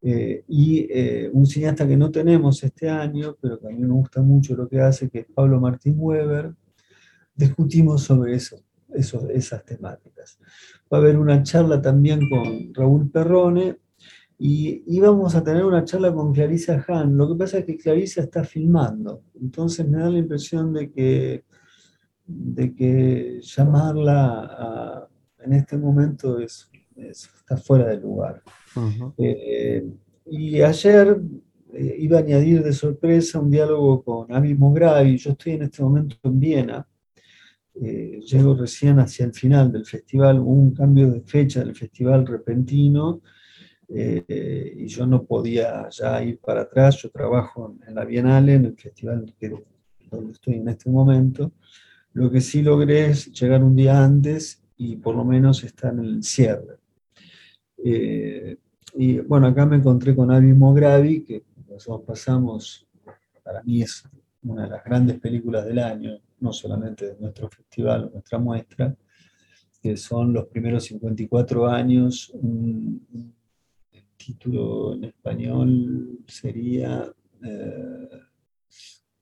Eh, 0.01 0.45
y 0.47 0.87
eh, 0.89 1.29
un 1.33 1.45
cineasta 1.45 1.85
que 1.85 1.97
no 1.97 2.09
tenemos 2.09 2.63
este 2.63 2.89
año, 2.89 3.35
pero 3.41 3.59
que 3.59 3.67
a 3.67 3.69
mí 3.69 3.79
me 3.79 3.93
gusta 3.93 4.21
mucho 4.21 4.55
lo 4.55 4.69
que 4.69 4.79
hace, 4.79 5.09
que 5.09 5.19
es 5.19 5.25
Pablo 5.25 5.59
Martín 5.59 5.95
Weber, 5.97 6.55
discutimos 7.35 8.03
sobre 8.03 8.35
eso, 8.35 8.63
esas 8.93 9.65
temáticas. 9.65 10.39
Va 10.91 10.99
a 10.99 11.01
haber 11.01 11.17
una 11.17 11.43
charla 11.43 11.81
también 11.81 12.29
con 12.29 12.73
Raúl 12.73 13.11
Perrone 13.11 13.77
y 14.43 14.83
íbamos 14.87 15.35
a 15.35 15.43
tener 15.43 15.63
una 15.63 15.85
charla 15.85 16.11
con 16.11 16.33
Clarisa 16.33 16.83
Hahn. 16.87 17.15
Lo 17.15 17.29
que 17.29 17.35
pasa 17.35 17.59
es 17.59 17.65
que 17.65 17.77
Clarisa 17.77 18.21
está 18.21 18.43
filmando, 18.43 19.21
entonces 19.39 19.87
me 19.87 19.99
da 19.99 20.09
la 20.09 20.17
impresión 20.17 20.73
de 20.73 20.91
que, 20.91 21.43
de 22.25 22.73
que 22.73 23.39
llamarla 23.39 25.07
en 25.43 25.53
este 25.53 25.77
momento 25.77 26.39
es, 26.39 26.71
está 26.95 27.55
fuera 27.55 27.89
de 27.89 27.99
lugar. 27.99 28.41
Eh, 29.15 29.87
y 30.25 30.59
ayer 30.63 31.21
eh, 31.75 31.95
iba 31.99 32.17
a 32.17 32.21
añadir 32.21 32.63
de 32.63 32.73
sorpresa 32.73 33.39
un 33.39 33.51
diálogo 33.51 34.03
con 34.03 34.33
Ami 34.33 34.55
Mogravi. 34.55 35.17
Yo 35.17 35.33
estoy 35.33 35.53
en 35.53 35.63
este 35.63 35.83
momento 35.83 36.15
en 36.23 36.39
Viena. 36.39 36.87
Eh, 37.75 38.19
llego 38.25 38.55
recién 38.55 38.97
hacia 38.97 39.23
el 39.23 39.35
final 39.35 39.71
del 39.71 39.85
festival. 39.85 40.39
Hubo 40.39 40.49
un 40.49 40.73
cambio 40.73 41.11
de 41.11 41.21
fecha 41.21 41.59
del 41.59 41.75
festival 41.75 42.25
repentino 42.25 43.21
y 43.93 44.87
yo 44.87 45.05
no 45.05 45.23
podía 45.23 45.89
ya 45.89 46.23
ir 46.23 46.39
para 46.39 46.61
atrás. 46.61 46.97
Yo 47.01 47.09
trabajo 47.09 47.75
en 47.87 47.95
la 47.95 48.05
Bienale, 48.05 48.55
en 48.55 48.65
el 48.65 48.77
festival 48.77 49.33
que, 49.37 49.53
donde 50.09 50.31
estoy 50.31 50.55
en 50.55 50.69
este 50.69 50.89
momento. 50.89 51.51
Lo 52.13 52.29
que 52.29 52.41
sí 52.41 52.61
logré 52.61 53.07
es 53.07 53.31
llegar 53.31 53.63
un 53.63 53.75
día 53.75 54.03
antes 54.03 54.61
y 54.77 54.95
por 54.95 55.15
lo 55.15 55.23
menos 55.23 55.63
estar 55.63 55.93
en 55.93 55.99
el 55.99 56.23
cierre. 56.23 56.77
Eh, 57.83 58.57
y 58.95 59.19
bueno, 59.19 59.47
acá 59.47 59.65
me 59.65 59.77
encontré 59.77 60.15
con 60.15 60.31
Avi 60.31 60.53
Mogravi, 60.53 61.23
que 61.23 61.43
nosotros 61.69 62.01
pasamos, 62.05 62.87
para 63.43 63.63
mí 63.63 63.81
es 63.81 64.03
una 64.43 64.63
de 64.63 64.69
las 64.69 64.83
grandes 64.83 65.19
películas 65.19 65.65
del 65.65 65.79
año, 65.79 66.19
no 66.39 66.51
solamente 66.51 67.07
de 67.07 67.15
nuestro 67.19 67.49
festival, 67.49 68.09
nuestra 68.11 68.39
muestra, 68.39 68.95
que 69.81 69.95
son 69.97 70.33
los 70.33 70.47
primeros 70.47 70.83
54 70.85 71.67
años. 71.67 72.31
el 72.33 73.31
título 74.25 74.93
en 74.93 75.05
español 75.05 76.19
sería 76.27 77.11
eh, 77.43 78.09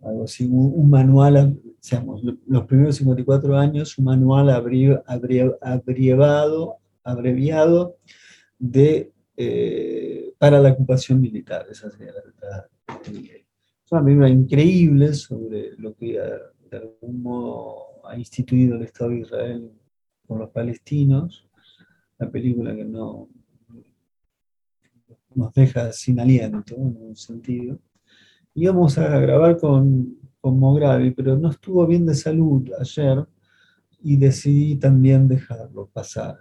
algo 0.01 0.24
así, 0.24 0.48
un, 0.50 0.89
manual, 0.89 1.60
digamos, 1.82 2.22
los 2.48 2.65
primeros 2.65 2.96
54 2.98 3.58
años, 3.58 3.98
un 3.98 4.06
manual 4.06 4.50
abreviado, 4.50 5.03
abreviado 7.03 7.98
de, 8.58 9.12
eh, 9.36 10.34
para 10.38 10.60
la 10.62 10.72
ocupación 10.72 11.20
militar. 11.20 11.65
Esa 11.70 11.89
sería 11.91 12.13
la, 12.13 12.70
Es 13.03 13.91
una 13.91 14.03
película 14.03 14.29
increíble 14.29 15.13
sobre 15.13 15.75
lo 15.77 15.96
que 15.96 16.20
de 16.70 16.77
algún 16.77 17.22
modo 17.22 18.06
ha 18.08 18.18
instituido 18.18 18.75
el 18.75 18.84
Estado 18.84 19.12
de 19.12 19.20
Israel 19.20 19.72
con 20.27 20.39
los 20.39 20.50
palestinos. 20.50 21.46
Una 22.18 22.32
película 22.32 22.75
que 22.75 22.86
no 22.86 23.27
nos 25.36 25.54
deja 25.54 25.92
sin 25.92 26.20
aliento 26.20 26.76
en 26.76 26.98
un 27.00 27.16
sentido. 27.16 27.80
Íbamos 28.54 28.98
a 28.98 29.20
grabar 29.20 29.58
con, 29.58 30.18
con 30.42 30.60
Mogravi, 30.60 31.12
pero 31.12 31.38
no 31.38 31.50
estuvo 31.52 31.86
bien 31.86 32.06
de 32.06 32.16
salud 32.16 32.70
ayer 32.80 33.26
y 34.02 34.18
decidí 34.18 34.76
también 34.76 35.28
dejarlo 35.28 35.88
pasar. 35.88 36.38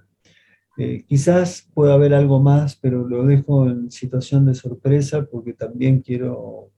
Eh, 0.76 1.04
quizás 1.06 1.68
pueda 1.74 1.94
haber 1.94 2.14
algo 2.14 2.40
más, 2.40 2.76
pero 2.76 3.06
lo 3.06 3.26
dejo 3.26 3.68
en 3.68 3.90
situación 3.90 4.46
de 4.46 4.54
sorpresa 4.54 5.26
porque 5.26 5.52
también 5.52 6.00
quiero 6.00 6.70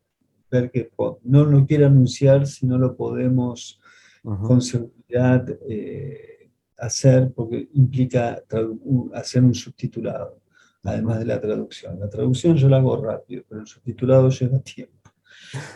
ver 0.51 0.71
que 0.71 0.91
no 1.23 1.45
lo 1.45 1.67
quiero 1.67 1.87
anunciar 1.87 2.47
si 2.47 2.67
no 2.67 2.79
lo 2.79 2.97
podemos 2.97 3.79
con 4.23 4.61
seguridad 4.61 5.47
eh, 5.69 6.51
hacer 6.79 7.33
porque 7.33 7.69
implica 7.75 8.43
hacer 9.15 9.45
un 9.45 9.55
subtitulado, 9.55 10.40
además 10.83 11.19
de 11.19 11.27
la 11.27 11.41
traducción. 11.41 11.99
La 12.01 12.09
traducción 12.09 12.57
yo 12.57 12.69
la 12.69 12.79
hago 12.79 12.97
rápido, 12.97 13.45
pero 13.49 13.61
el 13.61 13.67
subtitulado 13.67 14.29
lleva 14.31 14.59
tiempo. 14.61 14.95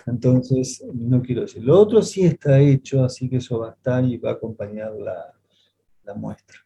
Entonces, 0.06 0.84
no 0.92 1.20
quiero 1.20 1.42
decir. 1.42 1.64
Lo 1.64 1.78
otro 1.78 2.02
sí 2.02 2.24
está 2.24 2.58
hecho, 2.60 3.04
así 3.04 3.28
que 3.28 3.36
eso 3.36 3.58
va 3.58 3.70
a 3.70 3.72
estar 3.72 4.04
y 4.04 4.16
va 4.18 4.30
a 4.30 4.34
acompañar 4.34 4.92
la, 4.92 5.32
la 6.04 6.14
muestra. 6.14 6.58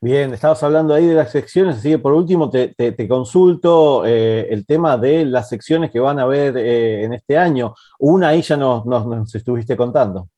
Bien, 0.00 0.32
estabas 0.32 0.62
hablando 0.62 0.94
ahí 0.94 1.06
de 1.06 1.14
las 1.14 1.32
secciones, 1.32 1.78
así 1.78 1.90
que 1.90 1.98
por 1.98 2.12
último 2.12 2.50
te, 2.50 3.08
consulto 3.08 4.04
eh, 4.06 4.46
el 4.50 4.64
tema 4.66 4.96
de 4.96 5.24
las 5.24 5.48
secciones 5.48 5.90
que 5.90 5.98
van 5.98 6.18
a 6.18 6.22
haber 6.22 6.56
eh, 6.56 7.04
en 7.04 7.14
este 7.14 7.36
año. 7.36 7.74
Una 7.98 8.28
ahí 8.28 8.42
ya 8.42 8.56
nos, 8.56 8.84
nos, 8.86 9.34
estuviste 9.34 9.76
contando. 9.76 10.28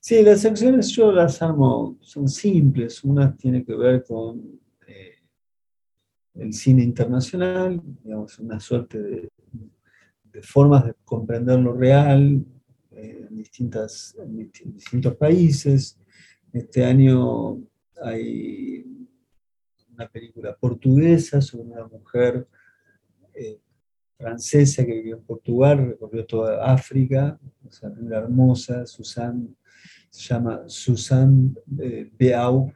Sí, 0.00 0.22
las 0.22 0.40
secciones 0.40 0.88
yo 0.88 1.12
las 1.12 1.42
armo, 1.42 1.96
son 2.00 2.28
simples. 2.28 3.04
Una 3.04 3.36
tiene 3.36 3.64
que 3.64 3.74
ver 3.74 4.04
con 4.04 4.58
el 6.38 6.52
cine 6.52 6.82
internacional, 6.82 7.80
digamos, 8.02 8.38
una 8.38 8.60
suerte 8.60 9.00
de, 9.00 9.30
formas 10.42 10.84
de 10.84 10.94
comprender 11.04 11.58
lo 11.58 11.72
real 11.72 12.44
en, 12.90 13.36
distintas, 13.36 14.14
distintos 14.28 15.16
países. 15.16 15.98
Este 16.52 16.84
año 16.84 17.58
hay 18.02 18.84
una 19.94 20.06
película 20.08 20.54
portuguesa 20.54 21.40
sobre 21.40 21.64
una 21.64 21.86
mujer 21.86 22.46
eh, 23.32 23.58
francesa 24.16 24.84
que 24.84 24.94
vivió 24.94 25.16
en 25.16 25.22
Portugal, 25.22 25.86
recorrió 25.88 26.26
toda 26.26 26.64
África, 26.64 27.38
una 27.98 28.16
hermosa, 28.16 28.86
Susan, 28.86 29.56
se 30.10 30.34
llama 30.34 30.62
Susan 30.66 31.54
eh, 31.78 32.10
Beau, 32.18 32.72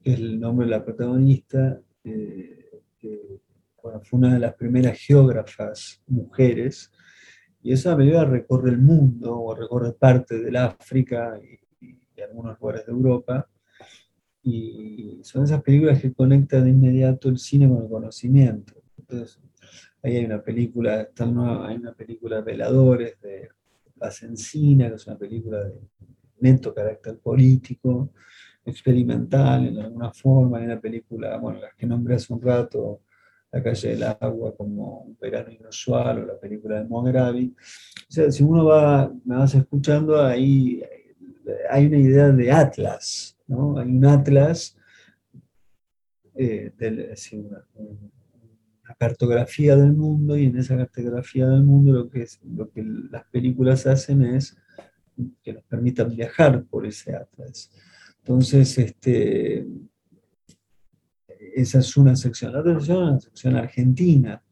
que 0.00 0.12
es 0.12 0.18
el 0.18 0.38
nombre 0.38 0.66
de 0.66 0.70
la 0.70 0.84
protagonista, 0.84 1.80
eh, 2.04 2.57
que 2.98 3.40
fue 3.80 4.18
una 4.18 4.34
de 4.34 4.40
las 4.40 4.54
primeras 4.54 4.98
geógrafas 4.98 6.02
mujeres, 6.06 6.90
y 7.62 7.72
esa 7.72 7.96
película 7.96 8.24
recorre 8.24 8.70
el 8.70 8.78
mundo, 8.78 9.40
o 9.40 9.54
recorre 9.54 9.92
parte 9.92 10.38
del 10.38 10.56
África 10.56 11.38
y 11.40 12.20
algunos 12.20 12.58
lugares 12.60 12.86
de 12.86 12.92
Europa, 12.92 13.48
y 14.42 15.20
son 15.22 15.44
esas 15.44 15.62
películas 15.62 16.00
que 16.00 16.12
conectan 16.12 16.64
de 16.64 16.70
inmediato 16.70 17.28
el 17.28 17.38
cine 17.38 17.68
con 17.68 17.82
el 17.82 17.88
conocimiento. 17.88 18.74
Entonces, 18.98 19.40
ahí 20.02 20.16
hay 20.16 20.24
una 20.24 20.42
película, 20.42 21.08
hay 21.18 21.76
una 21.76 21.92
película 21.94 22.40
Veladores 22.40 23.20
de 23.20 23.48
Encina, 24.22 24.88
que 24.88 24.94
es 24.94 25.06
una 25.06 25.18
película 25.18 25.64
de 25.64 25.80
neto 26.40 26.72
carácter 26.74 27.18
político, 27.18 28.12
experimental 28.70 29.66
en 29.66 29.78
alguna 29.78 30.12
forma, 30.12 30.58
hay 30.58 30.64
una 30.64 30.80
película, 30.80 31.36
bueno, 31.38 31.60
las 31.60 31.74
que 31.74 31.86
nombré 31.86 32.16
hace 32.16 32.32
un 32.32 32.42
rato, 32.42 33.00
La 33.50 33.62
calle 33.62 33.88
del 33.90 34.02
agua 34.02 34.54
como 34.54 35.00
un 35.00 35.16
verano 35.18 35.50
inusual 35.50 36.22
o 36.22 36.26
la 36.26 36.38
película 36.38 36.78
de 36.78 36.84
Mogravi. 36.84 37.54
O 37.56 38.12
sea, 38.12 38.30
si 38.30 38.42
uno 38.42 38.66
va, 38.66 39.10
me 39.24 39.36
vas 39.36 39.54
escuchando, 39.54 40.20
ahí 40.20 40.82
hay 41.70 41.86
una 41.86 41.98
idea 41.98 42.28
de 42.28 42.52
Atlas, 42.52 43.36
hay 43.48 43.88
un 43.88 44.04
atlas, 44.04 44.76
eh, 46.34 46.72
una, 47.32 47.64
cartografía 48.98 49.76
del 49.76 49.92
mundo 49.92 50.36
y 50.36 50.46
en 50.46 50.58
esa 50.58 50.76
cartografía 50.76 51.46
del 51.46 51.62
mundo 51.62 51.92
lo 51.92 52.10
que, 52.10 52.22
es, 52.22 52.40
lo 52.42 52.70
que 52.70 52.82
las 52.82 53.24
películas 53.26 53.86
hacen 53.86 54.22
es 54.22 54.56
que 55.42 55.52
nos 55.52 55.62
permitan 55.64 56.14
viajar 56.14 56.64
por 56.64 56.86
ese 56.86 57.14
atlas. 57.14 57.70
Entonces, 58.28 58.76
este, 58.76 59.66
esa 61.54 61.78
es 61.78 61.96
una 61.96 62.14
sección. 62.14 62.52
La 62.52 62.60
otra 62.60 62.74
sección 62.74 63.04
es 63.04 63.14
la 63.14 63.20
sección 63.20 63.56
argentina, 63.56 64.42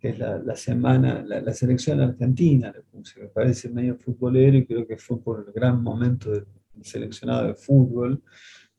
que 0.00 0.08
es 0.08 0.18
la, 0.18 0.56
semana, 0.56 1.22
la, 1.24 1.54
selección 1.54 2.00
argentina, 2.00 2.74
me 2.92 3.28
parece 3.28 3.68
medio 3.68 3.96
futbolero 3.96 4.56
y 4.56 4.66
creo 4.66 4.84
que 4.84 4.96
fue 4.96 5.22
por 5.22 5.44
el 5.46 5.52
gran 5.52 5.80
momento 5.80 6.32
del 6.32 6.44
seleccionado 6.82 7.46
de 7.46 7.54
fútbol, 7.54 8.20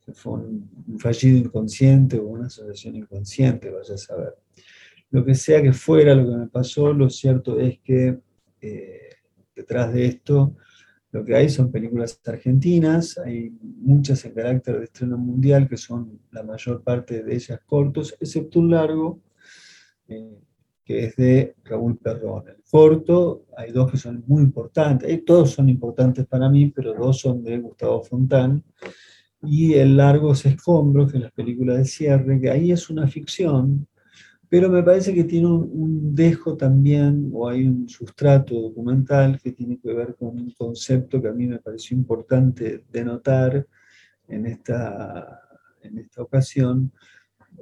que 0.04 0.12
fue 0.12 0.34
un, 0.34 0.98
fallido 0.98 1.38
inconsciente 1.38 2.18
o 2.18 2.26
una 2.26 2.48
asociación 2.48 2.96
inconsciente, 2.96 3.70
vaya 3.70 3.94
a 3.94 3.98
saber. 3.98 4.34
Lo 5.12 5.24
que 5.24 5.34
sea 5.34 5.62
que 5.62 5.72
fuera 5.72 6.14
lo 6.14 6.30
que 6.30 6.36
me 6.36 6.48
pasó, 6.48 6.92
lo 6.92 7.08
cierto 7.08 7.58
es 7.58 7.78
que 7.78 8.18
eh, 8.60 9.14
detrás 9.56 9.94
de 9.94 10.04
esto 10.04 10.56
lo 11.12 11.24
que 11.24 11.36
hay 11.36 11.50
son 11.50 11.70
películas 11.70 12.18
argentinas, 12.24 13.18
hay 13.18 13.50
muchas 13.60 14.24
en 14.24 14.32
carácter 14.32 14.78
de 14.78 14.84
estreno 14.84 15.18
mundial, 15.18 15.68
que 15.68 15.76
son 15.76 16.18
la 16.30 16.42
mayor 16.42 16.82
parte 16.82 17.22
de 17.22 17.34
ellas 17.34 17.60
cortos, 17.66 18.16
excepto 18.18 18.58
un 18.60 18.70
largo, 18.70 19.20
eh, 20.08 20.38
que 20.82 21.04
es 21.04 21.16
de 21.16 21.54
Raúl 21.64 21.98
Perrón. 21.98 22.44
El 22.48 22.62
corto, 22.68 23.44
hay 23.56 23.72
dos 23.72 23.90
que 23.90 23.98
son 23.98 24.24
muy 24.26 24.42
importantes, 24.42 25.22
todos 25.26 25.50
son 25.50 25.68
importantes 25.68 26.26
para 26.26 26.48
mí, 26.48 26.72
pero 26.74 26.94
dos 26.94 27.20
son 27.20 27.44
de 27.44 27.58
Gustavo 27.58 28.02
Fontán, 28.02 28.64
y 29.42 29.74
el 29.74 29.98
largo 29.98 30.32
es 30.32 30.46
Escombros, 30.46 31.12
que 31.12 31.18
es 31.18 31.24
la 31.24 31.30
película 31.30 31.74
de 31.74 31.84
cierre, 31.84 32.40
que 32.40 32.48
ahí 32.48 32.72
es 32.72 32.88
una 32.88 33.06
ficción, 33.06 33.86
pero 34.52 34.68
me 34.68 34.82
parece 34.82 35.14
que 35.14 35.24
tiene 35.24 35.46
un, 35.46 36.14
dejo 36.14 36.58
también, 36.58 37.30
o 37.32 37.48
hay 37.48 37.66
un 37.66 37.88
sustrato 37.88 38.54
documental 38.60 39.40
que 39.40 39.52
tiene 39.52 39.78
que 39.78 39.94
ver 39.94 40.14
con 40.14 40.28
un 40.38 40.50
concepto 40.50 41.22
que 41.22 41.28
a 41.28 41.32
mí 41.32 41.46
me 41.46 41.58
pareció 41.58 41.96
importante 41.96 42.84
denotar 42.92 43.66
en 44.28 44.44
esta, 44.44 45.40
en 45.80 45.96
esta 45.96 46.20
ocasión. 46.20 46.92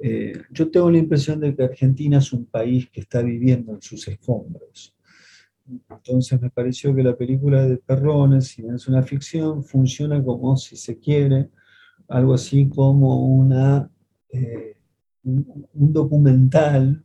Eh, 0.02 0.32
yo 0.50 0.68
tengo 0.68 0.90
la 0.90 0.98
impresión 0.98 1.38
de 1.38 1.54
que 1.54 1.62
Argentina 1.62 2.18
es 2.18 2.32
un 2.32 2.46
país 2.46 2.90
que 2.90 3.02
está 3.02 3.22
viviendo 3.22 3.72
en 3.72 3.82
sus 3.82 4.08
escombros. 4.08 4.92
Entonces 5.88 6.42
me 6.42 6.50
pareció 6.50 6.92
que 6.92 7.04
la 7.04 7.16
película 7.16 7.68
de 7.68 7.76
Perrones, 7.76 8.48
si 8.48 8.66
es 8.66 8.88
una 8.88 9.04
ficción, 9.04 9.62
funciona 9.62 10.20
como, 10.24 10.56
si 10.56 10.76
se 10.76 10.98
quiere, 10.98 11.50
algo 12.08 12.34
así 12.34 12.68
como 12.68 13.26
una... 13.26 13.88
Eh, 14.32 14.79
un, 15.24 15.92
documental 15.92 17.04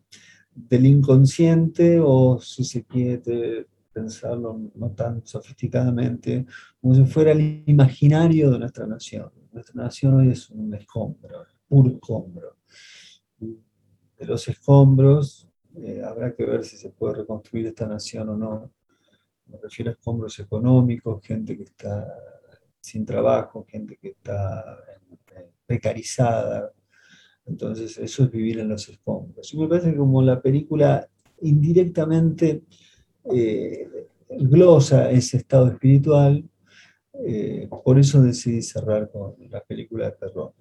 del 0.53 0.85
inconsciente 0.85 1.99
o 2.01 2.39
si 2.39 2.63
se 2.63 2.83
quiere 2.83 3.67
pensarlo 3.91 4.71
no 4.75 4.91
tan 4.91 5.25
sofisticadamente, 5.25 6.45
como 6.81 6.95
si 6.95 7.05
fuera 7.05 7.31
el 7.31 7.63
imaginario 7.65 8.51
de 8.51 8.59
nuestra 8.59 8.85
nación. 8.85 9.31
Nuestra 9.51 9.83
nación 9.83 10.15
hoy 10.15 10.29
es 10.29 10.49
un 10.49 10.73
escombro, 10.73 11.45
puro 11.67 11.91
escombro. 11.91 12.57
De 13.39 14.25
los 14.25 14.47
escombros 14.47 15.47
eh, 15.77 16.01
habrá 16.03 16.33
que 16.33 16.45
ver 16.45 16.63
si 16.63 16.77
se 16.77 16.89
puede 16.89 17.15
reconstruir 17.15 17.67
esta 17.67 17.85
nación 17.85 18.29
o 18.29 18.37
no. 18.37 18.71
Me 19.47 19.57
refiero 19.61 19.91
a 19.91 19.93
escombros 19.93 20.39
económicos, 20.39 21.21
gente 21.25 21.55
que 21.55 21.63
está 21.63 22.07
sin 22.79 23.05
trabajo, 23.05 23.65
gente 23.67 23.97
que 23.97 24.09
está 24.09 24.77
precarizada, 25.65 26.71
entonces, 27.47 27.97
eso 27.97 28.23
es 28.23 28.31
vivir 28.31 28.59
en 28.59 28.69
los 28.69 28.89
escombros. 28.89 29.53
Y 29.53 29.57
me 29.57 29.67
parece 29.67 29.91
que 29.91 29.97
como 29.97 30.21
la 30.21 30.41
película 30.41 31.07
indirectamente 31.41 32.63
eh, 33.31 33.87
glosa 34.29 35.11
ese 35.11 35.37
estado 35.37 35.67
espiritual, 35.67 36.43
eh, 37.25 37.69
por 37.83 37.99
eso 37.99 38.21
decidí 38.21 38.61
cerrar 38.61 39.09
con 39.09 39.35
la 39.49 39.61
película 39.61 40.05
de 40.05 40.11
Perrón. 40.11 40.51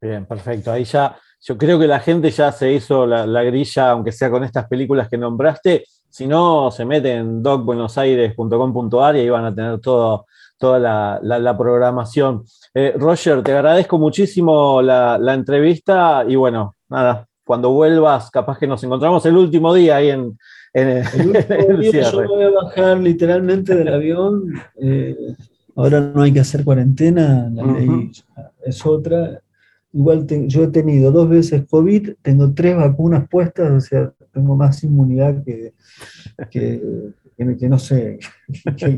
Bien, 0.00 0.26
perfecto. 0.26 0.72
Ahí 0.72 0.84
ya, 0.84 1.16
yo 1.40 1.56
creo 1.56 1.78
que 1.78 1.86
la 1.86 2.00
gente 2.00 2.30
ya 2.30 2.50
se 2.50 2.72
hizo 2.72 3.06
la, 3.06 3.42
grilla, 3.44 3.90
aunque 3.90 4.10
sea 4.10 4.30
con 4.30 4.42
estas 4.42 4.66
películas 4.66 5.08
que 5.08 5.16
nombraste. 5.16 5.84
Si 6.08 6.26
no, 6.26 6.70
se 6.70 6.84
mete 6.84 7.12
en 7.14 7.42
docbuenosaires.com.ar 7.42 9.16
y 9.16 9.20
ahí 9.20 9.30
van 9.30 9.44
a 9.44 9.54
tener 9.54 9.80
todo, 9.80 10.26
toda 10.62 10.78
la 11.20 11.58
programación. 11.58 12.44
Eh, 12.74 12.94
Roger, 12.96 13.42
te 13.42 13.52
agradezco 13.52 13.98
muchísimo 13.98 14.80
la, 14.80 15.34
entrevista 15.34 16.24
y 16.26 16.36
bueno, 16.36 16.76
nada, 16.88 17.26
cuando 17.44 17.70
vuelvas, 17.70 18.30
capaz 18.30 18.58
que 18.58 18.66
nos 18.66 18.82
encontramos 18.82 19.26
el 19.26 19.36
último 19.36 19.74
día 19.74 19.96
ahí 19.96 20.08
en, 20.08 20.38
el, 20.72 21.04
último 21.26 21.78
día 21.80 22.10
Yo 22.10 22.20
me 22.20 22.26
voy 22.26 22.44
a 22.44 22.50
bajar 22.50 22.98
literalmente 22.98 23.74
del 23.74 23.88
avión. 23.88 24.54
Eh, 24.80 25.16
ahora 25.76 26.00
no 26.00 26.22
hay 26.22 26.32
que 26.32 26.40
hacer 26.40 26.64
cuarentena, 26.64 27.50
la 27.52 27.64
ley 27.64 28.10
es 28.64 28.86
otra. 28.86 29.40
Igual 29.92 30.26
yo 30.46 30.64
he 30.64 30.68
tenido 30.68 31.12
dos 31.12 31.28
veces 31.28 31.66
COVID, 31.68 32.14
tengo 32.22 32.54
tres 32.54 32.74
vacunas 32.74 33.28
puestas, 33.28 33.70
o 33.70 33.80
sea, 33.80 34.12
tengo 34.32 34.56
más 34.56 34.82
inmunidad 34.82 35.44
que, 35.44 35.74
que, 36.50 36.80
no 37.38 37.78
sé, 37.78 38.18
que, 38.76 38.96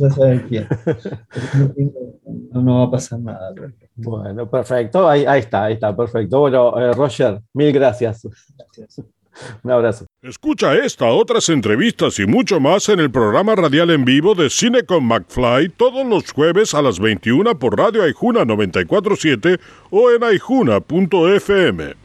ya 0.00 0.10
saben 0.10 0.46
quién. 0.48 0.68
No, 2.52 2.78
va 2.80 2.84
a 2.84 2.90
pasar 2.90 3.20
nada. 3.20 3.52
Bueno, 3.96 4.48
perfecto, 4.48 5.08
ahí, 5.08 5.24
está, 5.38 5.64
ahí 5.64 5.74
está, 5.74 5.96
perfecto. 5.96 6.40
Bueno, 6.40 6.78
eh, 6.78 6.92
Roger, 6.92 7.40
mil 7.52 7.72
gracias. 7.72 8.26
Gracias. 8.56 9.02
Un 9.62 9.70
abrazo. 9.70 10.06
Escucha 10.22 10.74
esta, 10.76 11.06
otras 11.06 11.48
entrevistas 11.48 12.18
y 12.18 12.26
mucho 12.26 12.60
más 12.60 12.88
en 12.88 13.00
el 13.00 13.10
programa 13.10 13.54
radial 13.56 13.90
en 13.90 14.04
vivo 14.04 14.34
de 14.34 14.48
Cine 14.48 14.84
con 14.84 15.04
McFly 15.04 15.70
todos 15.70 16.06
los 16.06 16.30
jueves 16.30 16.74
a 16.74 16.82
las 16.82 17.00
21 17.00 17.58
por 17.58 17.76
Radio 17.76 18.04
Aijuna 18.04 18.44
947 18.44 19.58
o 19.90 20.10
en 20.12 20.22
aijuna.fm. 20.22 22.04